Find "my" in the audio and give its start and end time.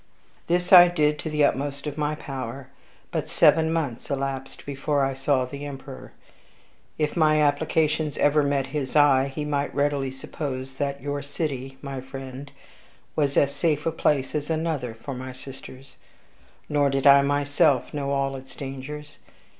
1.95-2.15, 7.15-7.39, 11.83-12.01, 15.13-15.33